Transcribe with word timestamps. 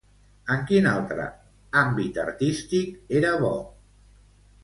En 0.53 0.61
quin 0.69 0.87
altre 0.91 1.25
àmbit 1.83 2.17
artístic 2.23 3.13
era 3.21 3.35
bo? 3.43 3.55